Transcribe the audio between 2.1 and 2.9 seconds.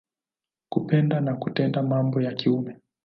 ya kiume.